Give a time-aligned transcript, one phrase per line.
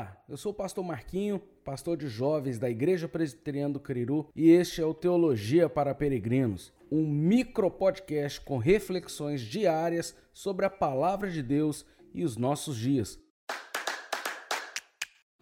[0.00, 4.48] Olá, eu sou o pastor Marquinho, pastor de jovens da Igreja Presbiteriana do Cariru, e
[4.48, 11.30] este é o Teologia para Peregrinos, um micro podcast com reflexões diárias sobre a palavra
[11.30, 11.84] de Deus
[12.14, 13.20] e os nossos dias.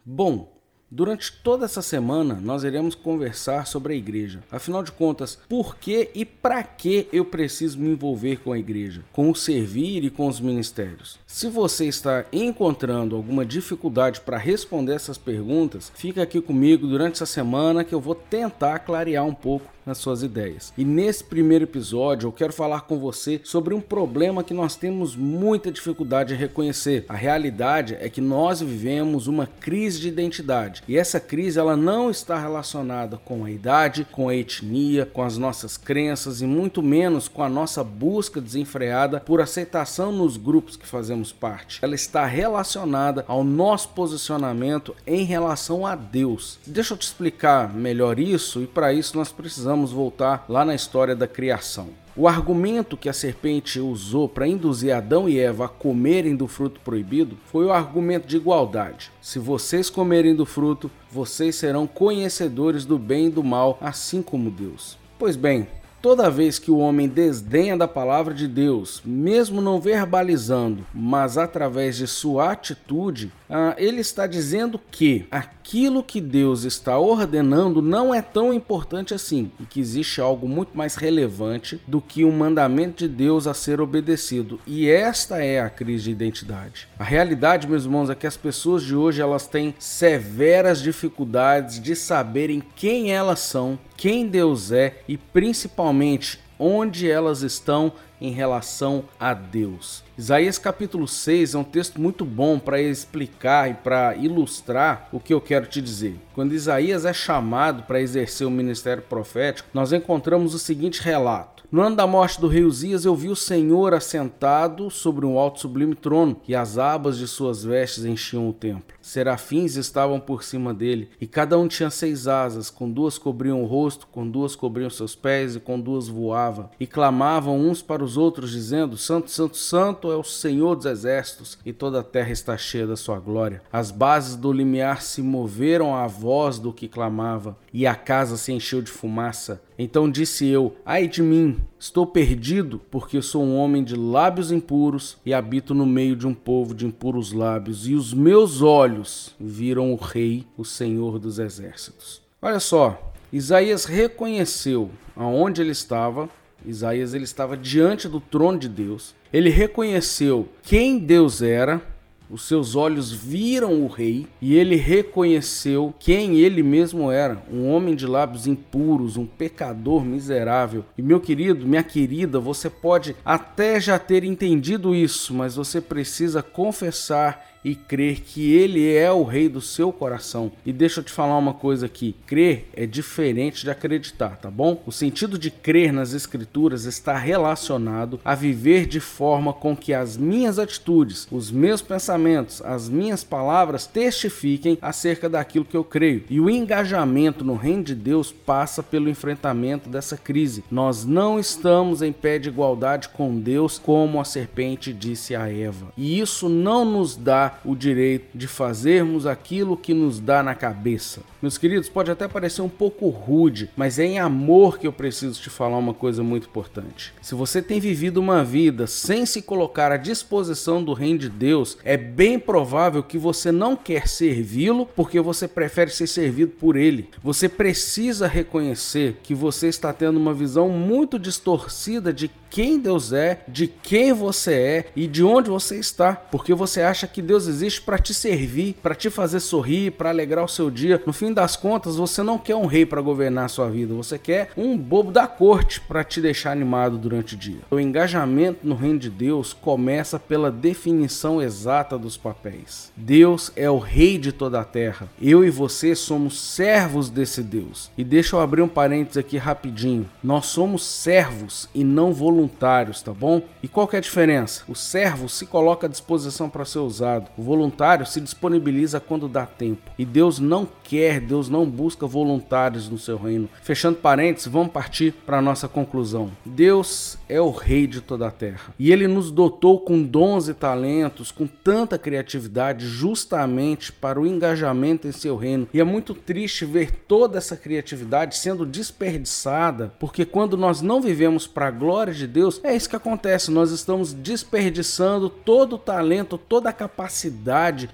[0.05, 0.58] Bom,
[0.91, 4.39] Durante toda essa semana, nós iremos conversar sobre a igreja.
[4.51, 9.03] Afinal de contas, por que e para que eu preciso me envolver com a igreja,
[9.11, 11.19] com o servir e com os ministérios?
[11.27, 17.25] Se você está encontrando alguma dificuldade para responder essas perguntas, fica aqui comigo durante essa
[17.27, 20.71] semana que eu vou tentar clarear um pouco nas suas ideias.
[20.77, 25.15] E nesse primeiro episódio eu quero falar com você sobre um problema que nós temos
[25.15, 27.05] muita dificuldade em reconhecer.
[27.09, 32.11] A realidade é que nós vivemos uma crise de identidade e essa crise ela não
[32.11, 37.27] está relacionada com a idade, com a etnia, com as nossas crenças e muito menos
[37.27, 41.79] com a nossa busca desenfreada por aceitação nos grupos que fazemos parte.
[41.81, 46.59] Ela está relacionada ao nosso posicionamento em relação a Deus.
[46.65, 50.75] Deixa eu te explicar melhor isso e para isso nós precisamos precisamos voltar lá na
[50.75, 51.89] história da criação.
[52.15, 56.81] O argumento que a serpente usou para induzir Adão e Eva a comerem do fruto
[56.81, 59.11] proibido foi o argumento de igualdade.
[59.21, 64.49] Se vocês comerem do fruto, vocês serão conhecedores do bem e do mal, assim como
[64.49, 64.97] Deus.
[65.17, 65.67] Pois bem,
[66.01, 71.97] Toda vez que o homem desdenha da palavra de Deus, mesmo não verbalizando, mas através
[71.97, 78.21] de sua atitude, ah, ele está dizendo que aquilo que Deus está ordenando não é
[78.21, 83.07] tão importante assim e que existe algo muito mais relevante do que o mandamento de
[83.09, 84.57] Deus a ser obedecido.
[84.65, 86.87] E esta é a crise de identidade.
[86.97, 91.93] A realidade, meus irmãos, é que as pessoas de hoje elas têm severas dificuldades de
[91.93, 99.33] saberem quem elas são, quem Deus é e principalmente onde elas estão em relação a
[99.33, 100.03] Deus.
[100.17, 105.33] Isaías capítulo 6 é um texto muito bom para explicar e para ilustrar o que
[105.33, 106.19] eu quero te dizer.
[106.33, 111.59] Quando Isaías é chamado para exercer o ministério profético, nós encontramos o seguinte relato.
[111.71, 115.59] No ano da morte do rei Uzias, eu vi o Senhor assentado sobre um alto
[115.59, 118.95] sublime trono, e as abas de suas vestes enchiam o templo.
[118.99, 123.67] Serafins estavam por cima dele, e cada um tinha seis asas, com duas cobriam o
[123.67, 126.71] rosto, com duas cobriam seus pés, e com duas voava.
[126.79, 131.57] E clamavam uns para os outros, dizendo: Santo, Santo, Santo é o Senhor dos exércitos,
[131.65, 133.61] e toda a terra está cheia da sua glória.
[133.71, 138.51] As bases do limiar se moveram à voz do que clamava, e a casa se
[138.51, 139.61] encheu de fumaça.
[139.77, 145.17] Então disse eu: Ai de mim, estou perdido, porque sou um homem de lábios impuros
[145.25, 149.93] e habito no meio de um povo de impuros lábios, e os meus olhos viram
[149.93, 152.21] o Rei, o Senhor dos exércitos.
[152.41, 156.29] Olha só, Isaías reconheceu aonde ele estava.
[156.65, 159.15] Isaías ele estava diante do trono de Deus.
[159.31, 161.81] Ele reconheceu quem Deus era
[162.29, 167.95] os seus olhos viram o rei e ele reconheceu quem ele mesmo era, um homem
[167.95, 170.85] de lábios impuros, um pecador miserável.
[170.95, 176.43] E meu querido, minha querida, você pode até já ter entendido isso, mas você precisa
[176.43, 180.51] confessar e crer que Ele é o Rei do seu coração.
[180.65, 184.81] E deixa eu te falar uma coisa aqui: crer é diferente de acreditar, tá bom?
[184.85, 190.17] O sentido de crer nas Escrituras está relacionado a viver de forma com que as
[190.17, 196.23] minhas atitudes, os meus pensamentos, as minhas palavras testifiquem acerca daquilo que eu creio.
[196.29, 200.63] E o engajamento no Reino de Deus passa pelo enfrentamento dessa crise.
[200.71, 205.87] Nós não estamos em pé de igualdade com Deus, como a serpente disse a Eva.
[205.97, 211.21] E isso não nos dá o direito de fazermos aquilo que nos dá na cabeça.
[211.41, 215.41] Meus queridos, pode até parecer um pouco rude, mas é em amor que eu preciso
[215.41, 217.13] te falar uma coisa muito importante.
[217.21, 221.77] Se você tem vivido uma vida sem se colocar à disposição do reino de Deus,
[221.83, 227.09] é bem provável que você não quer servi-lo porque você prefere ser servido por ele.
[227.23, 233.41] Você precisa reconhecer que você está tendo uma visão muito distorcida de quem Deus é,
[233.47, 237.81] de quem você é e de onde você está, porque você acha que Deus existe
[237.81, 241.01] para te servir, para te fazer sorrir, para alegrar o seu dia.
[241.05, 244.17] No fim das contas, você não quer um rei para governar a sua vida, você
[244.17, 247.59] quer um bobo da corte para te deixar animado durante o dia.
[247.69, 252.91] O engajamento no reino de Deus começa pela definição exata dos papéis.
[252.95, 255.07] Deus é o rei de toda a terra.
[255.21, 257.91] Eu e você somos servos desse Deus.
[257.97, 260.09] E deixa eu abrir um parênteses aqui rapidinho.
[260.23, 263.41] Nós somos servos e não voluntários voluntários, tá bom?
[263.61, 264.63] E qual que é a diferença?
[264.67, 269.45] O servo se coloca à disposição para ser usado, o voluntário se disponibiliza quando dá
[269.45, 269.91] tempo.
[269.97, 273.49] E Deus não quer, Deus não busca voluntários no seu reino.
[273.61, 276.31] Fechando parênteses, vamos partir para a nossa conclusão.
[276.45, 280.53] Deus é o rei de toda a terra e ele nos dotou com dons e
[280.53, 285.67] talentos, com tanta criatividade, justamente para o engajamento em seu reino.
[285.73, 291.47] E é muito triste ver toda essa criatividade sendo desperdiçada, porque quando nós não vivemos
[291.47, 296.37] para a glória de Deus, é isso que acontece, nós estamos desperdiçando todo o talento,
[296.37, 297.18] toda a capacidade,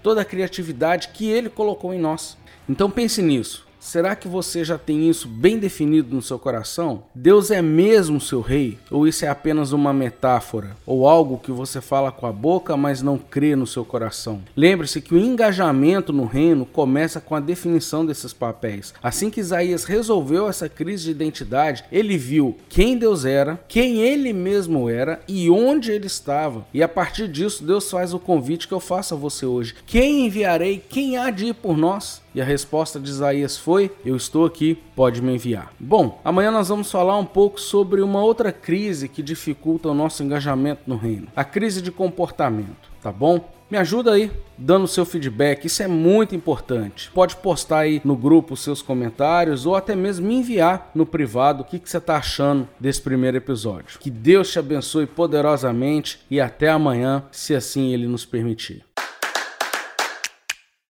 [0.03, 2.37] toda a criatividade que ele colocou em nós.
[2.67, 3.64] Então pense nisso.
[3.85, 7.03] Será que você já tem isso bem definido no seu coração?
[7.13, 8.79] Deus é mesmo seu rei?
[8.89, 10.75] Ou isso é apenas uma metáfora?
[10.87, 14.41] Ou algo que você fala com a boca, mas não crê no seu coração?
[14.57, 18.91] Lembre-se que o engajamento no reino começa com a definição desses papéis.
[19.03, 24.33] Assim que Isaías resolveu essa crise de identidade, ele viu quem Deus era, quem ele
[24.33, 26.65] mesmo era e onde ele estava.
[26.73, 30.25] E a partir disso, Deus faz o convite que eu faço a você hoje: Quem
[30.25, 30.83] enviarei?
[30.89, 32.24] Quem há de ir por nós?
[32.35, 35.71] E a resposta de Isaías foi: Eu estou aqui, pode me enviar.
[35.79, 40.21] Bom, amanhã nós vamos falar um pouco sobre uma outra crise que dificulta o nosso
[40.21, 43.55] engajamento no reino: a crise de comportamento, tá bom?
[43.71, 47.09] Me ajuda aí dando seu feedback, isso é muito importante.
[47.11, 51.65] Pode postar aí no grupo seus comentários ou até mesmo me enviar no privado o
[51.65, 53.97] que, que você está achando desse primeiro episódio.
[53.99, 58.84] Que Deus te abençoe poderosamente e até amanhã, se assim ele nos permitir.